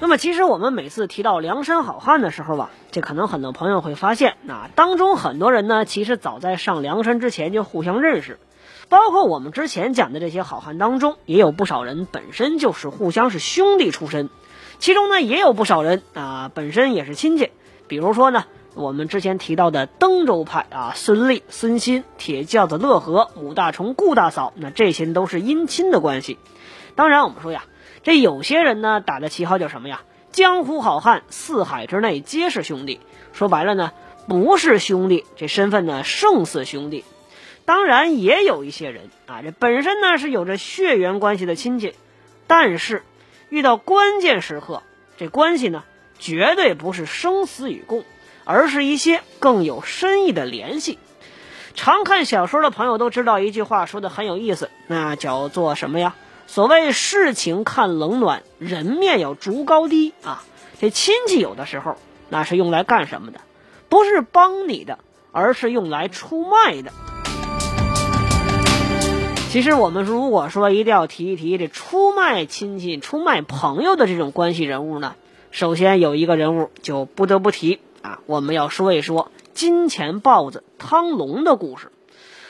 [0.00, 8.38] 那么，其实我们每次提到梁山好汉的时候吧，这可能很多朋友会发现，那当中很多人呢，其实早在上梁山之前就互相认识，
[8.88, 14.30] 包括我们之前讲的这些好汉当中，也有不少人本身就是互相是兄弟出身，
[14.78, 17.50] 其中呢，也有不少人啊，本身也是亲戚，
[17.88, 18.44] 比如说呢，
[18.78, 26.38] 我们之前提到的登州派啊，孙立、孙新、铁轿子乐和、武大虫、顾大嫂，那这些都是姻亲的关系。
[26.94, 27.64] 当然，我们说呀。
[28.04, 30.02] 这有些人呢，打的旗号叫什么呀？
[30.30, 33.00] 江湖好汉，四海之内皆是兄弟。
[33.32, 33.92] 说白了呢，
[34.28, 37.04] 不是兄弟，这身份呢胜似兄弟。
[37.64, 41.94] 当然，也有一些人啊，这本身呢是有着血缘关系的亲戚，
[42.46, 43.02] 但是
[43.48, 44.84] 遇到关键时刻，
[45.16, 45.82] 这关系呢
[46.20, 48.04] 绝对不是生死与共，
[48.48, 50.98] 而是一些更有深意的联系。
[51.74, 56.14] 常看小说的朋友都知道一句话，说的很有意思，那叫做什么呀？
[56.46, 60.42] 所谓事情看冷暖，人面要逐高低啊！
[60.80, 61.96] 这亲戚有的时候
[62.30, 63.40] 那是用来干什么的？
[63.90, 64.98] 不是帮你的，
[65.30, 66.90] 而是用来出卖的。
[69.50, 75.16] 其实我们如果说一定要提一提这出卖亲戚、出卖朋友的这种关系人物呢，
[75.50, 81.92] 首先有一个人物就不得不提啊，我们要说一说金钱豹子汤龙的故事。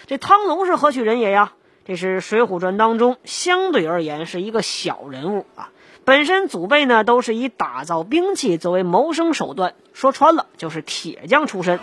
[0.06, 1.52] 这汤龙是何许人也呀？
[1.84, 5.70] 这是《水浒传》当中相对而言是一个小人物啊，
[6.04, 11.80] 本身祖辈呢都是以打造兵器作为谋生手段，说穿了就是铁匠出身。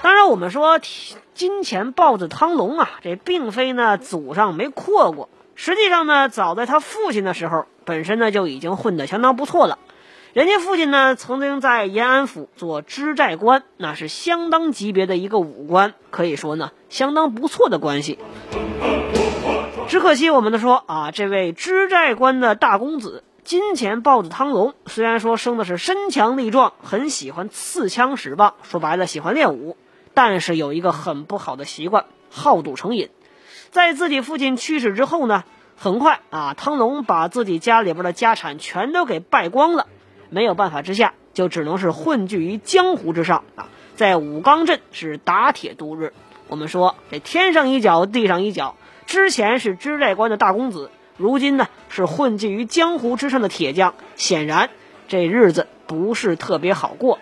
[0.00, 0.80] 当然，我们说
[1.34, 9.78] 金钱豹子汤龙啊，这并非呢祖上没阔过，实际上呢，早在他父亲的时候，本身呢就已经混得相当不错了。
[10.32, 18.16] 人家父亲呢，曾经在延安府做知寨官，那是相当级别的一个武官，可以说呢，相当不错的关系。
[19.88, 29.76] 只可惜我们的说啊，这位知寨官的大公子金钱豹子汤龙，虽然说生的是身强力壮，很喜欢刺枪使棒，说白了喜欢练武，
[30.14, 33.10] 但是有一个很不好的习惯，好赌成瘾。
[33.72, 35.42] 在自己父亲去世之后呢，
[35.76, 39.88] 很快啊，汤龙把自己家里边的家产全都给败光了。
[40.30, 46.12] 没有办法之下，就只能是混迹于江湖之上啊，在武冈镇是打铁度日。
[46.48, 48.76] 我们说这天上一脚地上一脚，
[49.06, 54.70] 之前是知寨官的大公子，如今呢是混迹于江湖之上的铁匠，显然
[55.06, 57.18] 这日子不是特别好过。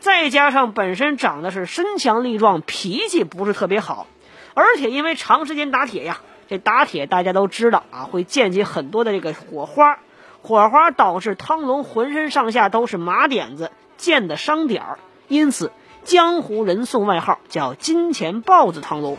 [0.00, 4.06] 再加上本身长得是身强力壮，脾气不是特别好，
[4.54, 9.98] 而且因为长时间打铁呀，这打铁大家都知道啊，会溅起很多的这个火花。
[10.42, 15.72] 火花导致汤龙浑身上下都是麻点子，溅的伤点儿，因此
[16.04, 19.18] 江湖人送外号叫“金钱豹子汤龙”。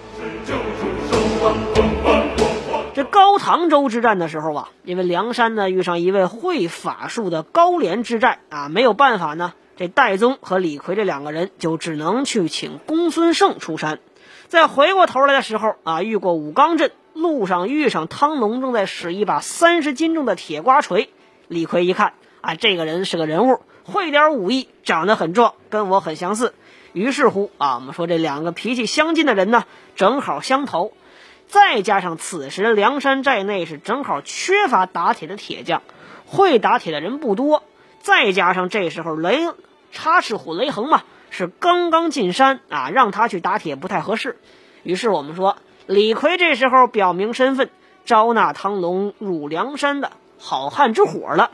[2.95, 13.99] 这高唐州之战的时候啊，因为梁山呢遇上一位会法术的高廉之寨啊，没有办法呢，这戴宗和李逵这两个人就只能去请公孙胜出山。
[14.47, 16.91] 再回过头来的时候啊，遇过武冈镇。
[17.13, 21.09] 路上遇上汤龙，正在使一把三十斤重的铁瓜锤。
[21.47, 26.53] 李逵一看，啊，这个人是个人物，会点武艺，长得很壮，跟我很相似。
[26.93, 29.65] 于是乎，啊，我们说这两个脾气相近的人呢，
[29.95, 30.93] 正好相投。
[31.47, 35.81] 再加上此时梁山寨内是正好缺乏打铁的铁匠，
[36.25, 37.63] 会打铁的人不多。
[38.01, 39.47] 再加上这时候雷
[39.91, 44.37] 插翅虎雷横嘛，是刚刚进山啊，让他去打铁不太合适。
[44.83, 45.57] 于是我们说。
[45.89, 47.71] 李逵这时候表明身份，
[48.05, 51.49] 招纳汤龙入梁山的好汉之伙了。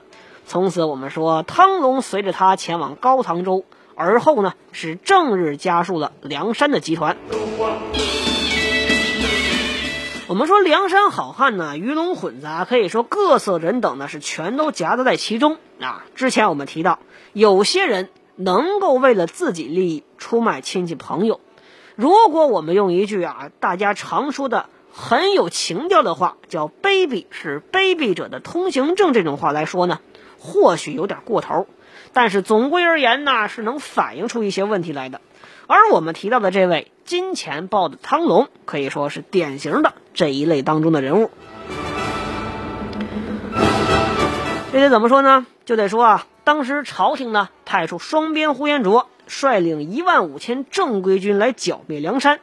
[0.46, 3.64] 从此，我们说汤龙随着他前往高唐州，
[3.96, 7.16] 而后呢是正日加入了梁山的集团。
[10.28, 16.04] 我们说梁山好汉呢鱼龙混杂，可以说各色人等呢是全都夹杂在其中啊。
[16.14, 17.00] 之前我们提到，
[17.32, 21.40] 有些人能够为了自己利益出卖亲戚朋友。
[21.96, 30.02] 如果我们用一句啊，大家常说的很有情调的话，叫“卑鄙是卑鄙者的通行证”这种话来说呢，
[30.38, 31.68] 或许有点过头，
[32.12, 35.22] 但是总归而言呢，是能反映出一些问题来的。
[35.68, 41.32] 而我们提到的这位金钱豹的汤龙，可以说是典型的这一类当中的人物。
[44.74, 45.46] 这得怎么说呢？
[45.64, 52.40] 就得说啊，当时朝廷呢派出双边呼延灼率领一万五千正规军来剿灭梁山，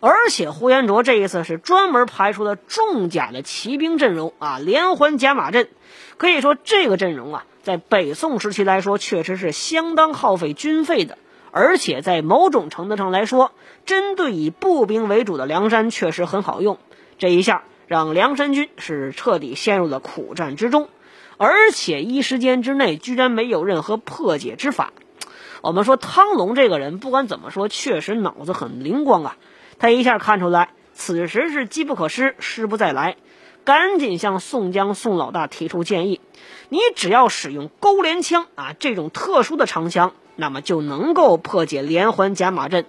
[0.00, 5.68] 而且呼延灼这一次是专门排出了重甲的骑兵阵容啊，连环甲马阵，
[6.16, 11.18] 可以说这个阵容啊，在北宋时期来说确实是相当耗费军费的。
[11.52, 13.52] 而且在某种程度上来说，
[13.86, 16.76] 针对以步兵为主的梁山确实很好用。
[17.16, 20.90] 这一下让梁山军是彻底陷入了苦战之中，
[21.38, 24.92] 而且一时间之内居然没有任何破解之法。
[25.62, 29.36] 我们说汤龙这个人，不管怎么说，确实脑子很灵光啊。
[29.78, 33.16] 他一下看出来，此时是机不可失，失不再来，
[33.64, 36.20] 赶紧向宋江宋老大提出建议：
[36.68, 40.12] 你只要使用钩镰枪啊，这种特殊的长枪。
[40.38, 42.84] 那么就能够破解连环甲马阵，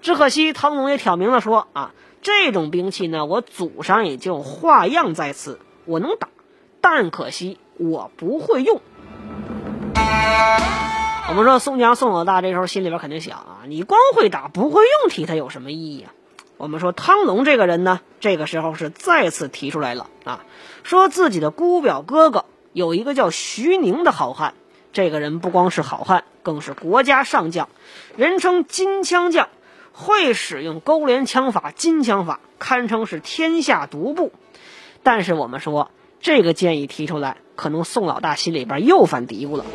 [0.00, 6.28] 只可惜汤龙也挑明了说啊，这种兵器呢，我祖上也就画样在此，我能打，
[6.80, 8.80] 但可惜我不会用。
[11.28, 16.12] 我们说宋江宋老大这时候心里边肯定想啊，你光会打不会用，提他有什么意义啊？
[16.56, 20.46] 我们说汤龙这个人呢，这个时候是再次提出来了啊，
[20.84, 24.54] 说自己的姑表哥哥有一个叫徐宁的好汉。
[24.90, 27.68] 这个人不光是好汉，更是国家上将，
[28.16, 29.50] 人称金枪将，
[29.92, 34.32] 会使用勾连枪法、金枪法，堪称是天下独步。
[35.02, 35.90] 但是我们说
[36.20, 39.66] 这个建议提出来，可能宋老大心里边又犯嘀咕了。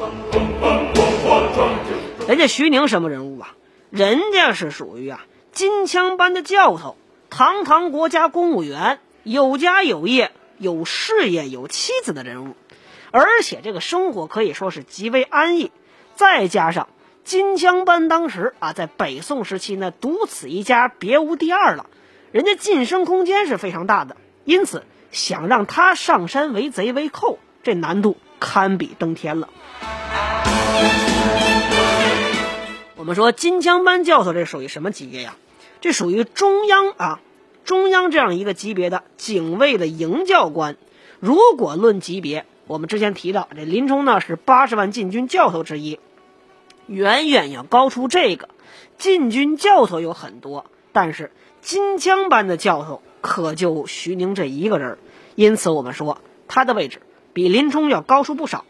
[2.27, 3.55] 人家徐宁什么人物啊？
[3.89, 6.95] 人家是属于啊金枪班的教头，
[7.29, 12.55] 堂堂国家公务员，有家有业、有事业、有妻子的人物。
[13.11, 15.71] 而且这个生活可以说是极为安逸，
[16.15, 16.87] 再加上
[17.23, 21.85] 金枪班当时啊，在北宋时期呢，独此一家，别无第二了。
[22.31, 29.49] 人家晋升空间是非常大的，因此想让他上山为贼为寇，这难度堪比登天了。
[33.03, 35.35] 我们说金枪班教头这属于什么级别呀？
[35.81, 37.19] 这属于中央啊，
[37.65, 40.77] 中央这样一个级别的警卫的营教官。
[41.19, 45.99] 如果论级别，我们之前提到，这林冲呢是八十万禁军教头之一，
[46.87, 48.47] 远远要高出这个。
[48.97, 54.97] 禁军教头有很多，但是金枪班的教头可就徐宁这一个人，
[55.35, 57.01] 因此我们说他的位置
[57.33, 58.63] 比林冲要高出不少。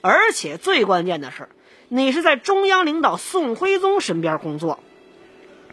[0.00, 1.48] 而且最关键的是，
[1.88, 4.80] 你是在中央领导宋徽宗身边工作，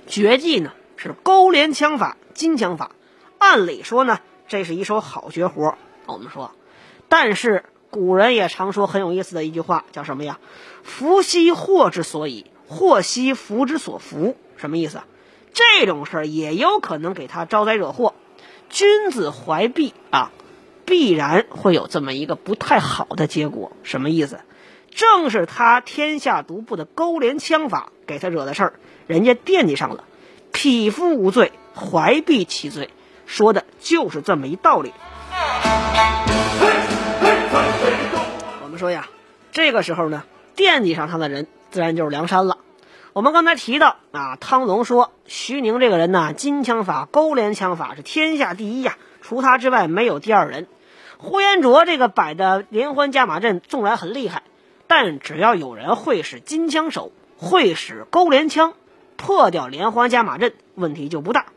[0.06, 2.92] 绝技呢是勾连枪法、金枪法。
[3.40, 5.76] 按理说呢，这是一手好绝活。
[6.06, 6.52] 我们说。
[7.10, 10.40] 但是古人也常说很有意思的一句话，叫什么呀
[10.84, 15.02] ？“福兮祸之所以，祸兮福之所伏。”什么意思？
[15.54, 18.14] 这种事儿也有可能给他招灾惹祸。
[18.70, 20.32] 君子怀璧啊，
[20.86, 23.72] 必然会有这么一个不太好的结果。
[23.84, 24.40] 什么意思？
[24.96, 28.74] 正是他天下独步的勾连枪法给他惹的事儿，
[29.08, 30.04] 人家惦记上了。
[30.52, 32.92] 匹夫无罪，怀璧其罪，
[33.26, 34.94] 说的就是这么一道理。
[38.62, 39.10] 我们说呀，
[39.52, 40.24] 这个时候呢，
[40.56, 42.60] 惦记上他的人自然就是梁山了。
[43.14, 50.68] 我们刚才提到啊，汤龙说徐宁这个人呢，金枪法、勾连枪法是天下第一呀，除他之外没有第二人。
[51.18, 54.44] 呼延灼这个摆的连环加马阵纵然很厉害，
[54.96, 58.76] 但只要有人会使金枪手，会使钩镰枪，
[59.18, 61.48] 破掉连环加马阵，问题就不大。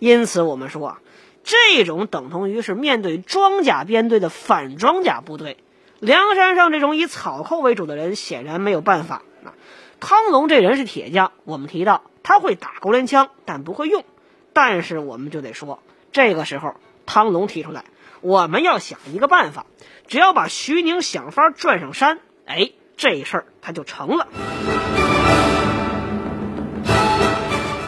[0.00, 0.98] 因此，我们说啊。
[1.44, 5.58] 这种等同于是面对装甲编队的反装甲部队，
[6.00, 9.22] 梁山上这种以草寇为主的人显然没有办法。
[9.44, 9.54] 啊，
[10.00, 14.04] 汤龙这人是铁匠，我们提到他会打钩镰枪，但不会用。
[14.52, 15.80] 但是我们就得说，
[16.10, 16.74] 这个时候
[17.06, 17.84] 汤龙提出来，
[18.20, 19.66] 我们要想一个办法，
[20.08, 22.70] 只要把徐宁想法转上山，哎，
[23.02, 24.28] 这事儿他就成了。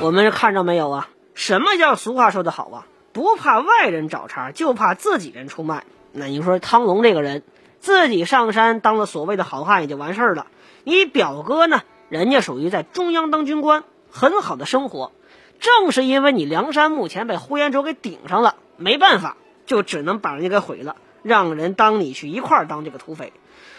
[0.01, 1.09] 我们看着没有啊？
[1.35, 2.87] 什么叫俗话说得好啊？
[3.13, 5.85] 不怕外人找茬，就怕自己人出卖。
[6.11, 7.45] 那你说汤龙这个人，
[7.79, 10.49] 自己上山当了所谓的好汉也就完事儿了。
[10.83, 11.83] 你表哥呢？
[12.09, 15.13] 人家属于在中央当军官，很好的生活。
[15.61, 23.33] 正是因为你梁山目前被呼延灼给顶上了，没办法，就只能把人家给毁了，让人当你去一块儿当这个土匪。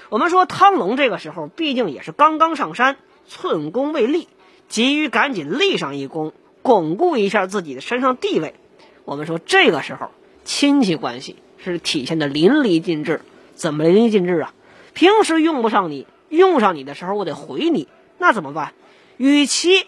[0.09, 2.97] 我们说汤龙这个时候毕竟也是刚刚上山，
[3.27, 4.27] 寸功未立，
[4.67, 8.55] 急于赶紧立上一功，巩固一下自己的身上地位。
[9.03, 10.11] 我们说这个时候
[10.43, 13.21] 亲戚关系是体现的淋漓尽致，
[13.55, 14.53] 怎么淋漓尽致啊？
[14.93, 18.73] 平时用不上你，用上你的时候我得回你，那怎么办？
[19.17, 19.85] 与其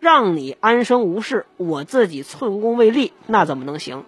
[0.00, 4.04] 让你安生无事，我自己寸功未立，那怎么能行？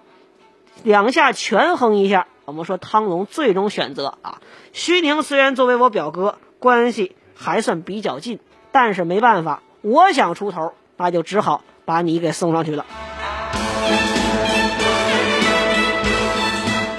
[0.82, 4.40] 两下权衡一下，我们说汤龙最终选择啊，
[4.72, 8.40] 徐宁虽然作为我表哥，关系还算比较近，
[8.72, 12.84] 但是没办法，我想出头，那就只好把你给送上去了。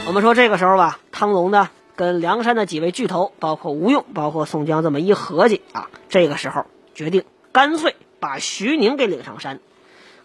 [0.08, 9.60] 我们说这个时候吧，汤龙呢跟梁山的几位巨头，包括吴用，包括宋江，这么一合计啊，这个时候决定干脆把徐宁给领上山。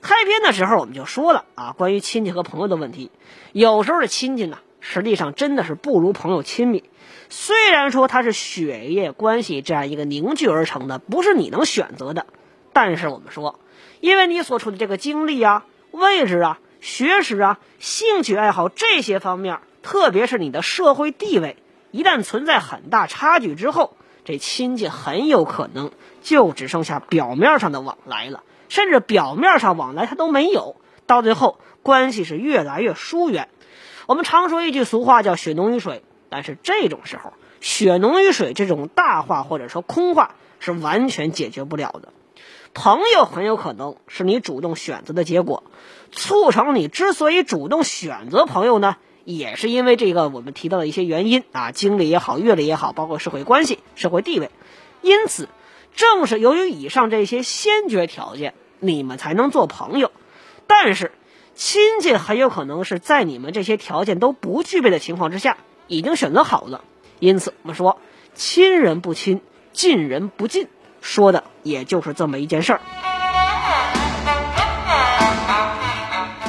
[0.01, 3.11] 开篇的时候我们就说了啊，关于亲戚和朋友的问题，
[3.51, 6.85] 有时候的亲戚呢，实际上真的是不如朋友亲密。
[7.29, 12.27] 虽然说它是血液关系这样一个凝聚而成的，不是你能选择的，
[12.73, 13.59] 但是我们说，
[14.01, 21.57] 因为你所处的这个经历啊、位置啊、学识啊、兴趣爱好这些方面，特别是你的社会地位，
[21.91, 25.91] 一旦存在很大差距之后，这亲戚很有可能
[26.23, 28.43] 就只剩下表面上的往来了。
[28.69, 33.49] 甚至表面上往来他都没有，到最后关系是越来越疏远。
[34.09, 42.09] 我们常说一句俗话叫“血浓于水”，但是这种时候“血浓于水”这种大话或者说空话是完全解决不了的。
[42.73, 45.63] 朋友很有可能是你主动选择的结果，
[46.11, 54.51] 促成你之所以主动选择朋友呢，也是因为这个我们提到的一些原因啊，经历也好，阅历也好，包括社会关系、社会地位，
[55.03, 55.51] 因此。
[55.95, 60.13] 正是由于以上这些先决条件，你们才能做朋友。
[60.67, 61.11] 但是，
[61.59, 65.57] 亲戚很有可能是在你们这些条件都不具备的情况之下，
[65.89, 66.85] 已经选择好了。
[67.19, 67.99] 因此，我们说
[68.33, 69.41] 亲人不亲，
[69.73, 70.69] 近人不近，
[71.01, 72.81] 说的也就是这么一件事儿。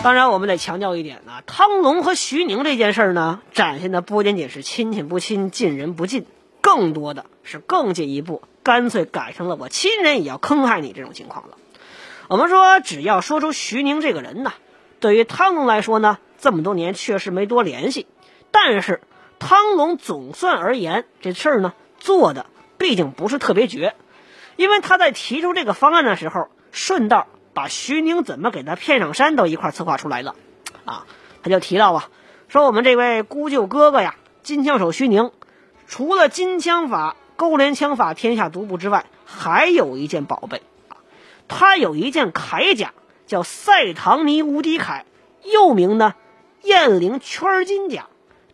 [0.04, 6.28] 当然，我们得强调一点啊，汤龙和徐宁这件事儿呢，展现的不仅仅是亲戚不亲，近人不近，
[6.62, 8.44] 更多的是更进一步。
[8.62, 11.58] 干脆改成了我亲人也要坑害你这种情况了。
[12.28, 14.54] 我们说，只要说出徐宁这个人呢，
[15.00, 18.08] 对于汤龙来说呢，这么多年确实没多联系。
[18.52, 19.02] 但是
[19.40, 22.46] 汤龙总算而言，这事儿呢做的
[22.78, 23.96] 毕竟不是特别绝，
[24.56, 30.36] 因为他在提出这个方案的时候，顺道把徐宁怎么给他骗上山都一块策划出来了。
[30.86, 31.06] 啊，
[31.44, 32.10] 他就提到啊，
[32.48, 35.32] 说我们这位姑舅哥哥呀，金枪手徐宁，
[35.88, 37.16] 除了金枪法。
[37.40, 41.00] 勾连枪法天下独步之外，还有一件宝贝啊，
[41.48, 42.92] 他有一件铠甲，
[43.30, 45.04] 叫赛唐尼无敌铠，
[45.44, 46.16] 又名呢
[46.64, 48.08] 燕翎圈金甲。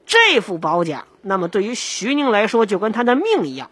[0.05, 3.71] 这副宝甲，那么对于徐宁来说，就跟他的命一样。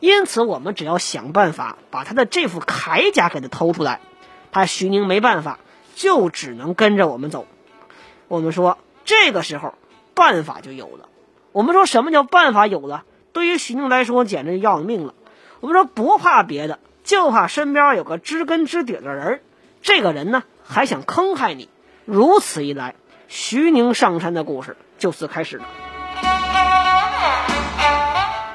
[0.00, 4.00] 因此，我们只要想办法把他的这副铠甲给他偷出来，
[4.50, 5.58] 他徐宁没办法，
[5.94, 7.46] 就只能跟着我们走。
[8.26, 9.74] 我们说，这个时候
[10.14, 11.10] 办法就有了。
[11.52, 13.04] 我们说什么叫办法有了？
[13.34, 15.12] 对于徐宁来说，简直要命了。
[15.60, 19.40] 我们说不怕别的，就怕身边有个知根知底的人儿。
[19.82, 21.68] 这个人呢，还想坑害你。
[22.04, 22.94] 如此一来，
[23.28, 25.64] 徐宁上山的故事就此开始了。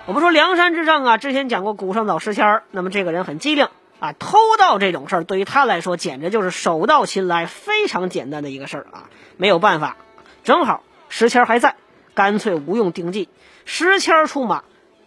[0.06, 3.68] 我们说梁山之上啊，之前讲过古上早石谦儿，那么这个人很机灵
[4.00, 9.10] 啊，偷盗这种事儿对于他来说，简直就是手到擒来，非常简单的一个事儿啊。
[9.38, 9.98] 没有办法，
[10.44, 11.76] 正好石谦还在，
[12.14, 13.30] 干脆无用定计，
[13.66, 14.64] 石谦出马。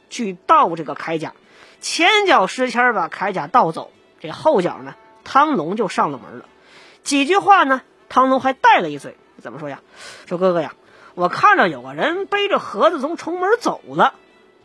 [0.09, 1.35] 去盗这个铠甲，
[1.81, 4.95] 前脚石谦把铠甲盗走，这后脚呢，
[5.27, 6.45] 汤龙就上了门了。
[7.03, 9.81] 几句话呢，汤龙还带了一嘴，怎么说呀？
[10.27, 10.75] 说哥哥呀，
[11.15, 14.15] 我看着有个人背着盒子从城门走了。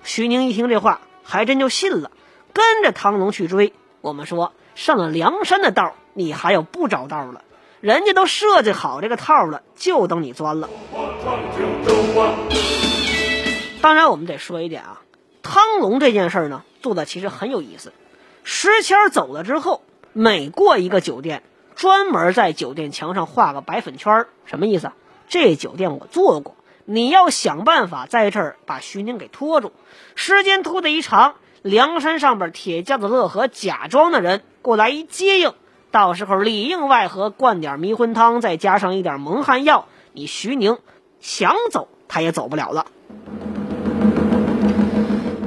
[0.03, 2.12] 徐宁一听这话，还真就信了，
[2.53, 3.74] 跟着汤龙去追。
[4.01, 7.44] 我们说上了梁山的道，你还有不着道了？
[7.82, 10.70] 人家都设计好这个套了，就等你钻了。
[13.82, 15.01] 当然，我们得说一点啊。
[15.41, 17.91] 汤龙这件事呢，做的其实很有意思。
[18.44, 21.44] 石谦走了之后，每过一个酒店，
[21.75, 24.91] 专门在酒店墙上画个白粉圈什么意思？
[25.30, 29.72] 这酒店我做过，你要想办法在这儿把徐宁给拖住。
[30.15, 35.53] 时间拖得一长，梁山上边铁架子乐和假装的人过来一接应，
[35.91, 40.77] 到时候里应外合，灌点迷魂汤，再加上一点蒙汗药，你徐宁
[41.22, 42.88] 想走他也走不了了。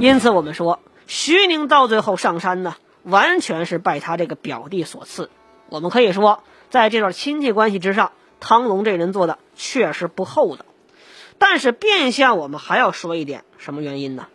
[0.01, 5.31] 因此，我们说徐宁到最后上山呢，完全是拜他这个表弟所赐。
[5.69, 10.65] 我们可以说，在这段亲戚关系之上，汤龙这人做的确实不厚道。
[11.39, 14.29] 但是，变相我们还要说一点，什么原因呢？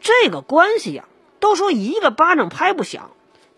[0.00, 1.04] 这个关系呀，
[1.40, 3.10] 都说一个巴掌拍不响。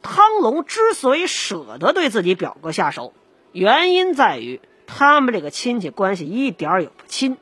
[0.02, 3.12] 汤龙之所以舍得对自己表哥下手，
[3.52, 7.37] 原因在于他们这个亲戚关系一点也不亲。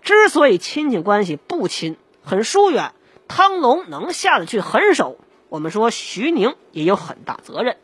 [0.00, 2.92] 之所以亲戚关系不亲，很疏远。
[3.28, 5.18] 汤龙能下得去狠手，
[5.48, 7.76] 我们说徐宁也有很大责任。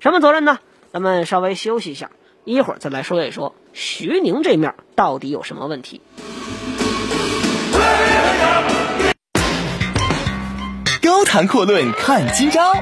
[0.00, 0.58] 什么责任呢？
[0.92, 2.10] 咱们稍微休息一下，
[2.44, 6.00] 一会儿再来说一说徐宁这面到底有什么问题。
[11.00, 12.74] 高谈阔论看今朝，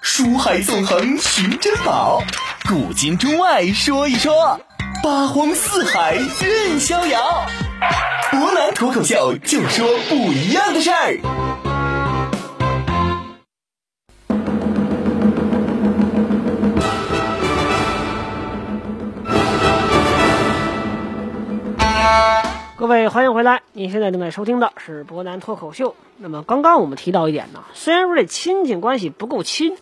[0.00, 2.22] 书海纵横寻珍宝，
[2.68, 4.60] 古今中外说一说，
[5.02, 7.46] 八荒四海任逍遥。
[8.30, 11.75] 湖南脱口秀就说不一样的事儿。
[22.78, 23.62] 各位，欢迎回来！
[23.72, 25.96] 您现在正在收听的是博南脱口秀。
[26.18, 29.78] 那么，刚刚我们提到一点呢，虽然说这亲戚关系不够亲，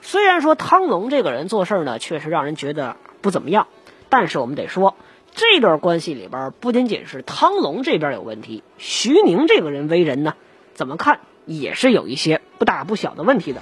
[0.00, 3.68] 虽然说汤龙这个人做事呢，确实让人觉得不怎么样，
[4.08, 4.96] 但是我们得说，
[5.36, 10.34] 这段关系里边不仅仅是汤龙这边有问题，徐宁这个人为人呢，
[10.74, 13.60] 怎么看也是有一些不大不小的问题的。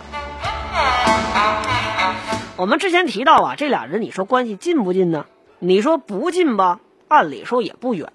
[2.56, 5.26] 我们之前提到啊，这俩人你说关系近不近呢？
[5.58, 8.10] 你说不近吧，按理说也不远。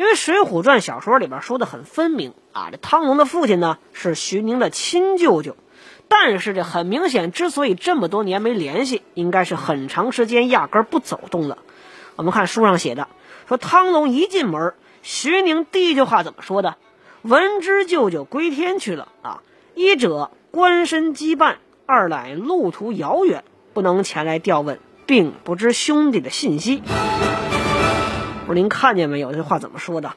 [0.00, 5.58] 因为《水浒传》小说里边说的很分明啊，这汤龙的父亲呢是徐宁的亲舅舅，
[6.08, 11.58] 但是这很明显，之所以这么多年没联系，应该是很长时间压根不走动了。
[12.16, 13.08] 我们看书上写的，
[13.46, 16.76] 说汤龙一进门，徐宁第一句话怎么说的？
[17.20, 19.42] 闻知舅舅归天去了啊，
[19.74, 26.82] 一者官身羁绊，二来路途遥远，不能前来调问，并不知兄弟的信息。
[28.50, 29.32] 不是您看见没有？
[29.32, 30.14] 这话怎么说的？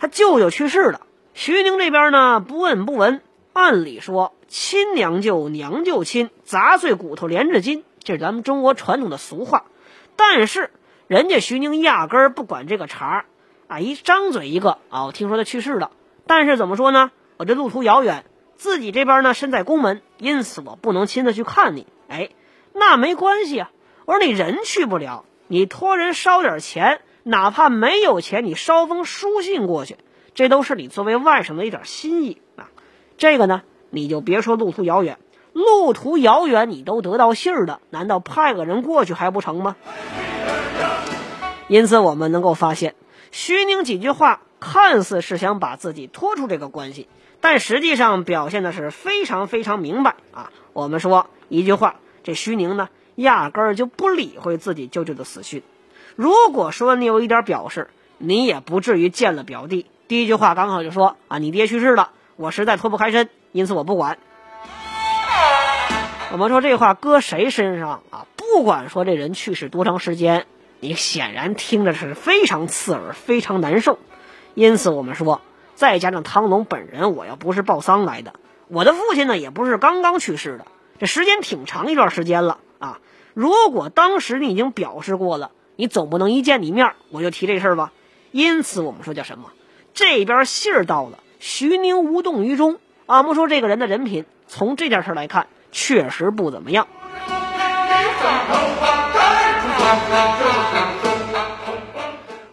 [0.00, 1.02] 他舅舅去世了，
[1.34, 3.22] 徐宁这边呢不问不闻。
[3.52, 9.66] 按理说，亲娘舅、娘舅亲，砸碎骨头连着筋，这是咱们中国传统的俗话。
[10.16, 10.72] 但是
[11.06, 13.24] 人家徐宁压根儿不管这个茬儿
[13.68, 13.78] 啊！
[13.78, 15.92] 一张嘴一个啊，我听说他去世了。
[16.26, 17.12] 但是怎么说呢？
[17.36, 18.24] 我这路途遥远，
[18.56, 21.86] 自己这边呢身在宫门，因此我不能亲自去看你。
[22.08, 22.30] 哎，
[22.72, 23.70] 那没关系啊！
[24.06, 27.00] 我说你人去不了，你托人捎点钱。
[27.28, 29.96] 哪怕没有钱，你捎封书信过去，
[30.32, 32.70] 这都是你作为外甥的一点心意啊。
[33.18, 35.18] 这个呢，你就别说路途遥远，
[35.52, 39.74] 路途遥远你都得到信儿的，难道派个人过去还不成吗？
[41.66, 42.94] 因此，我们能够发现，
[43.32, 47.08] 徐宁几句话看似是想把自己拖出这个关系，
[47.40, 50.52] 但实际上表现的是非常非常明白啊。
[50.72, 55.64] 我们说一句话，这徐宁呢，压根儿就不理会自己舅舅的死讯。
[56.16, 64.16] 如果说你有一点表示，你也不至于见了表弟，第一句话刚好就说啊，你爹去世了，我实在脱不开身，因此我不管。
[66.32, 68.26] 我们说这话搁谁身上啊？
[68.34, 70.46] 不管说这人去世多长时间，
[70.80, 73.98] 你显然听着是非常刺耳，非常难受。
[74.54, 75.42] 因此我们说，
[75.74, 78.32] 再加上汤龙本人，我要不是报丧来的，
[78.68, 80.66] 我的父亲呢也不是刚刚去世的，
[80.98, 83.00] 这时间挺长一段时间了啊。
[83.34, 85.50] 如果当时你已经表示过了。
[85.76, 87.92] 你总不能一见你面我就提这事儿吧？
[88.32, 89.50] 因此我们说叫什么？
[89.94, 92.78] 这边信儿到了，徐宁无动于衷。
[93.06, 96.86] 俺们说这个人的人品，从这件事来看，确实不怎么样。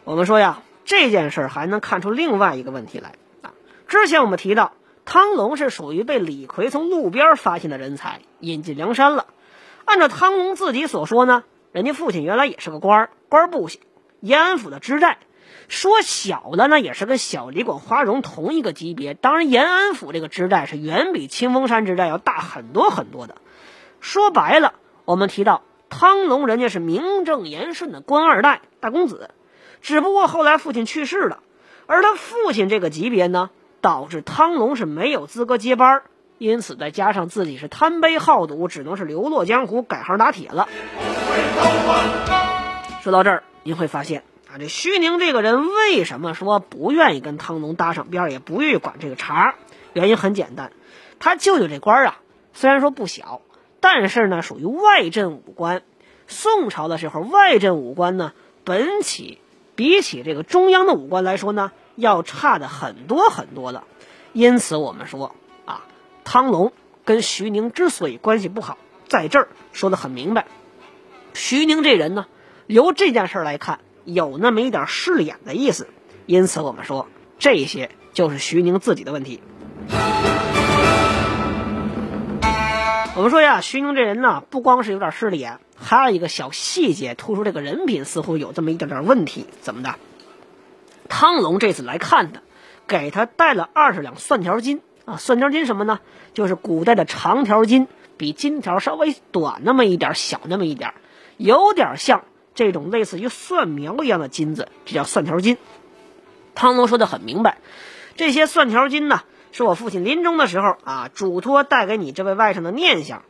[0.06, 3.52] 我们说呀，这件事还能看出另外一个问题来啊。
[3.88, 4.74] 之前我们提到，
[5.06, 9.26] 汤龙是属于被李逵从路边发现的人才，引进梁山了。
[9.86, 11.44] 按照汤龙自己所说呢。
[11.74, 13.80] 人家父亲原来也是个官儿，官不小，
[14.20, 15.18] 延安府的知寨。
[15.68, 19.16] 说小的呢，也是跟小李广花荣同一个级别。
[19.16, 23.38] 当然，延安府这个知寨是远比清风山知寨要大很多很多的。
[24.02, 29.32] 说白了，我们提到汤龙，人家是名正言顺的官二代、大公子。
[29.82, 31.40] 只不过后来父亲去世了，
[31.88, 33.50] 而他父亲这个级别呢，
[33.82, 36.04] 导致汤龙是没有资格接班。
[36.44, 40.68] 因此，再加上自己是贪杯好赌，只能是流落江湖，改行打铁了。
[43.02, 49.56] 说到这儿，您会发现啊，这徐宁这个人为什么说不愿意跟汤龙搭上边，也不愿意管这个茬？
[49.94, 50.74] 原因很简单，
[51.18, 52.18] 他舅舅这官啊，
[52.52, 53.40] 虽然说不小，
[53.80, 55.82] 但是呢，属于外镇武官。
[56.28, 58.34] 宋朝的时候，外镇武官呢，
[58.66, 59.40] 本起
[59.76, 63.84] 比起这个中央的武官来说呢，要差的很多很多的。
[64.34, 65.34] 因此，我们说。
[66.24, 66.74] 汤龙
[67.06, 70.48] 跟徐宁之所以关系不好，在这儿说的很明白。
[71.34, 72.28] 徐宁这人呢，
[72.68, 75.88] 由这件事来看，有那么一点失脸的意思。
[76.26, 77.08] 因此，我们说
[77.40, 79.42] 这些就是徐宁自己的问题。
[83.16, 89.46] 我们说呀，徐宁这人呢，不光是有点失脸，还有一个小细节突出这个人品似乎有这么一点点问题。
[89.62, 89.96] 怎么的？
[91.10, 92.42] 汤龙这次来看他，
[92.88, 94.82] 给他带了二十两蒜条金。
[95.06, 96.00] 啊，蒜条金什么呢？
[96.34, 97.88] 就是古代的长条金，
[98.18, 100.94] 比金条稍微短那么一点，小那么一点，
[101.38, 102.24] 有点像
[102.56, 105.58] 这种类似于蒜苗一样的金子，这叫蒜条金。
[106.56, 107.58] 汤龙说的很明白，
[108.16, 113.24] 这些蒜条金呢，是我父亲临终的时候啊，嘱托带给你这位外甥的念想。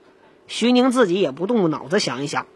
[0.46, 2.48] 徐宁自己也不动动脑子想一想，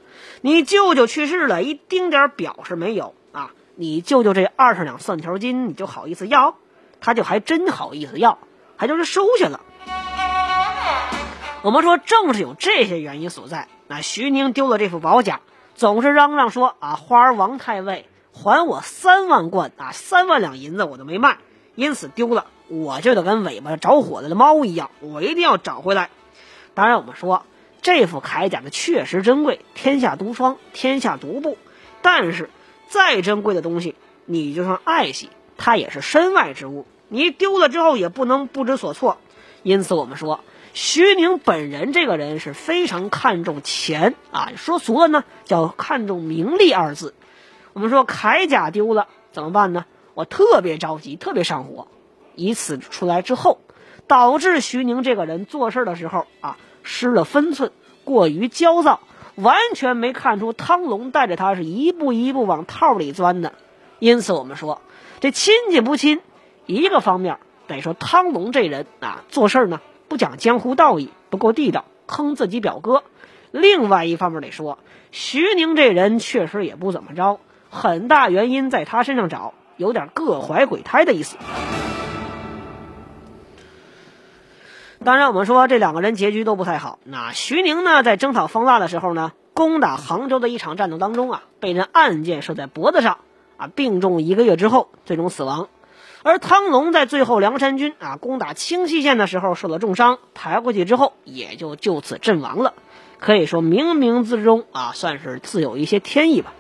[0.42, 3.54] 你舅舅去世了，一丁点表示没有啊？
[3.76, 6.58] 你舅舅这二十两蒜条金，你就好意思要？
[7.00, 8.40] 他就还真好意思要，
[8.78, 9.60] 还就是收下了。
[11.64, 15.42] 我们说，正是有这些原因所在，那徐宁丢了这副宝甲，
[15.76, 21.38] 总是嚷嚷说啊，花儿王太尉还我三万贯啊，三万两银子我都没卖，
[21.76, 26.10] 因此丢了，我就得跟尾巴着火了的猫一样，我一定要找回来。
[26.74, 27.44] 当然，我们说。
[27.80, 31.58] 这副铠甲的确实珍贵，天下独双，天下独步。
[32.02, 32.50] 但是，
[32.90, 36.86] 再珍贵的东西，你就算爱惜，它也是身外之物。
[37.10, 39.18] 你丢了之后，也不能不知所措。
[39.64, 40.42] 因此，我们说，
[40.74, 47.14] 徐宁本人这个人是非常看重钱啊，说俗了呢，叫看重名利二字。
[47.74, 49.86] 我们说铠甲丢了怎么办呢？
[50.14, 51.88] 我特别着急，特别上火。
[52.36, 53.60] 以此出来之后，
[54.08, 56.58] 导致徐宁这个人做事的时候啊。
[56.90, 57.74] 失了分寸，
[58.06, 59.02] 过于焦躁，
[59.36, 63.52] 完全没看出汤龙带着他是一步一步往套里钻的。
[64.00, 64.82] 因此，我们说
[65.20, 66.22] 这亲戚不亲，
[66.68, 73.04] 一个方面得说汤龙这人啊，做事呢不讲江湖道义，不够地道，坑自己表哥；
[73.52, 74.78] 另外一方面得说
[75.12, 81.38] 徐宁这人确实也不怎么着，很大原因在他身上找，有点各怀鬼胎的意思。
[85.04, 87.00] 当然，我们说这两个人结局都不太好。
[87.04, 93.20] 那徐宁呢，在征讨方腊的时候呢，攻打杭州的一场战斗当中啊，被人暗箭射在脖子上，
[93.58, 95.70] 啊，病重一个月之后，最终死亡。
[96.24, 102.74] 而汤龙在最后梁山军啊攻打清溪县的时候受了重伤，抬过去之后也就就此阵亡了。
[103.20, 106.54] 可以说冥冥之中啊，算是自有一些天意吧。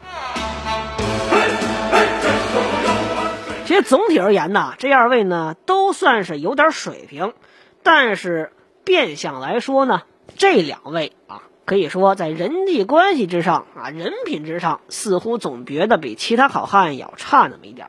[3.65, 7.33] 其实总体而言呢，这二位呢都算是有点水平。
[7.83, 8.51] 但是
[8.83, 10.03] 变相来说呢，
[10.37, 17.87] 这两位啊，可以说在人际关系之上啊，人品之上，似乎总觉得比其他好汉要差那么一点，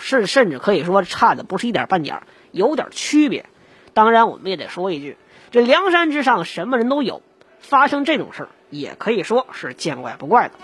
[0.00, 3.46] 甚甚至可以说差的不是一点半点，有点区别。
[3.92, 5.16] 当然，我们也得说一句，
[5.50, 7.22] 这梁山之上什么人都有，
[7.60, 10.54] 发生这种事儿也可以说是见怪不怪的。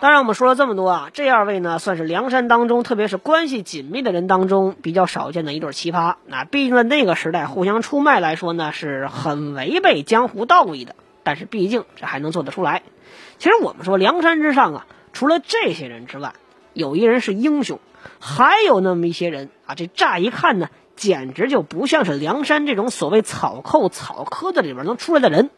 [0.00, 6.16] 当然，我们说了这么多啊，这二位呢，算是梁山当中，特别是关系紧密的人当中比较少见的一对奇葩。
[6.26, 10.94] 那毕竟在那个时代，互相出卖来说呢，是很违背江湖道义的。
[11.24, 12.82] 但是毕竟这还能做得出来。
[13.38, 14.86] 其实我们说梁山之上啊，
[15.18, 16.34] 除了这些人之外，
[16.74, 17.80] 有一人是英雄，
[18.20, 25.50] 还有那么一些人啊，这乍一看呢，简直就不像是梁山这种所谓草寇草科的里边能出来的人，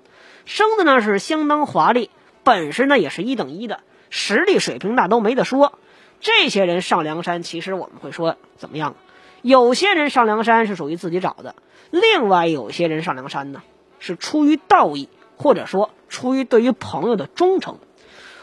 [0.47, 2.09] 生的呢是相当华丽，
[2.43, 3.81] 本事呢也是一等一的。
[4.09, 5.79] 实力水平那都没得说，
[6.21, 8.95] 这些人上梁山，其实我们会说怎么样？
[9.43, 11.55] 有些人上梁山是属于自己找的，
[11.91, 13.61] 另外有些人上梁山呢，
[13.99, 17.77] 是出于道义，或者说出于对于朋友的忠诚。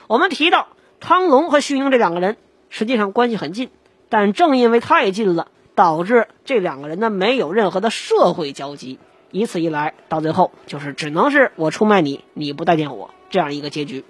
[0.05, 0.67] 我们提到
[0.99, 2.37] 汤龙和徐宁这两个人，
[2.69, 3.69] 实际上关系很近，
[4.09, 8.99] 但正因为太近了，导致这两个人呢没有任何的社会交集，
[9.31, 14.03] 以此一来，到最后就是只能是我出卖你，你不待见我这样一个结局。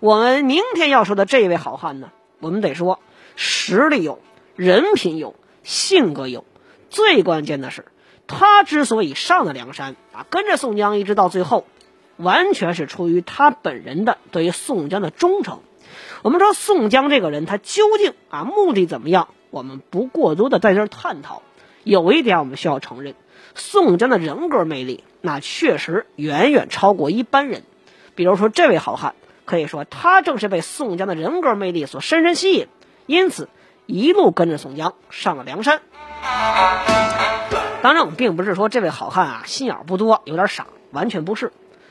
[0.00, 2.98] 我们明天要说的这位好汉呢，我们得说
[3.36, 4.20] 实力有，
[4.56, 6.44] 人品有，性格有，
[6.90, 7.84] 最关键的是，
[8.26, 11.64] 他之所以上了梁山啊，跟着宋江一直到最后，
[12.16, 15.60] 完全是出于他本人的对于宋江的忠诚。
[16.22, 19.28] 我们说宋江这个人，他究竟啊目的怎么样？
[19.50, 21.42] 我们不过多的在这儿探讨。
[21.84, 23.14] 有一点我们需要承认，
[23.54, 27.62] 宋江的人格魅力，那确实远远超过一般人。
[28.14, 29.14] 比如说这位好汉。
[29.44, 32.66] 可以说，他正是被宋江的人格魅力所深深吸引，
[33.06, 33.48] 因此
[33.86, 35.80] 一路跟着宋江上了梁山。
[37.80, 41.50] 当然，我们并不是说这位好汉啊心眼不多，有点傻，完全不是。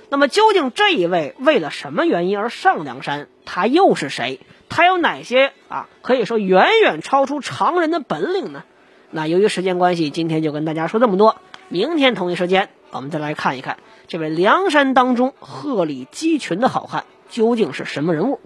[0.10, 3.28] 那么，究竟这一位为了什么原因而上梁山？
[3.46, 4.40] 他又是谁？
[4.70, 5.90] 他有哪些啊？
[6.02, 8.64] 可以说远远超出常人的本领呢？
[9.12, 11.38] 那由于时间关系，今天就跟大家说这么多。
[11.70, 17.04] 明天同一时间，我们再来看一看这位梁山当中鹤立鸡群的好汉。
[17.30, 18.40] 究竟是什么人物？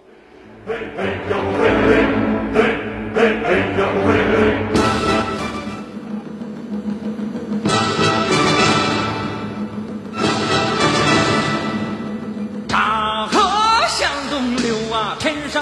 [0.66, 0.74] 大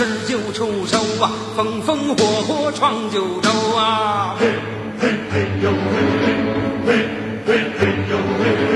[0.00, 4.34] 事就出手啊，风风火火闯九州啊。
[4.40, 4.46] 嘿
[4.98, 5.76] 嘿嘿呦嘿
[6.86, 6.88] 嘿，嘿
[7.46, 8.72] 嘿嘿呦嘿嘿。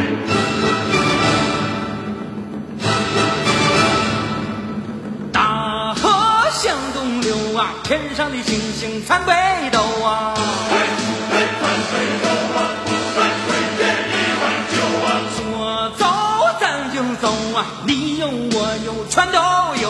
[5.33, 6.03] 大河
[6.53, 9.33] 向东流啊，天上的星星参北
[9.71, 10.35] 斗啊。
[15.35, 16.05] 说走
[16.61, 19.39] 咱就走啊，你有我有全都
[19.81, 19.89] 有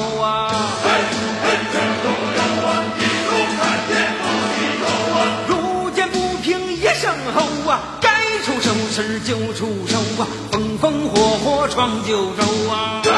[8.95, 13.03] 时就出手啊，风风火火闯九州啊。
[13.03, 13.11] 事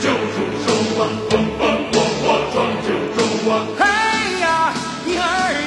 [0.00, 0.70] 就出手
[1.02, 2.56] 啊，风风火火闯
[2.86, 3.18] 九州
[3.50, 3.52] 啊。
[3.80, 3.84] 哎
[4.40, 4.72] 呀，
[5.08, 5.20] 一儿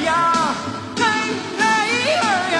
[0.06, 0.56] 呀，
[0.96, 1.04] 哎
[1.60, 1.62] 哎
[1.92, 2.58] 一儿呀，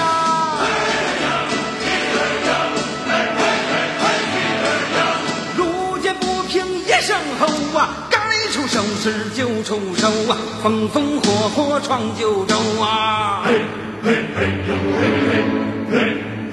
[5.56, 7.46] 路见不平一声吼
[7.78, 8.18] 啊，该
[8.52, 13.44] 出手时就出手啊，风风火火闯九州啊。
[13.46, 13.62] 嘿
[14.02, 15.42] 嘿嘿呦嘿嘿，
[15.90, 15.96] 嘿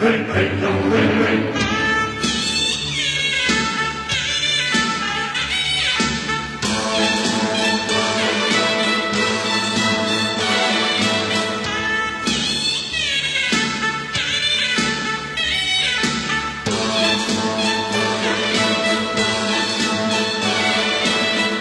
[0.01, 1.71] 嘿嘿呦嘿嘿。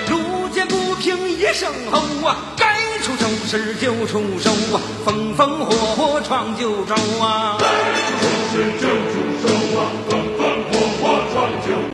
[0.08, 2.38] 路见不平一声吼啊，
[3.50, 7.58] 事就出手啊，风风火火闯九州啊。
[8.52, 11.74] 事就出手啊，风风火火闯九。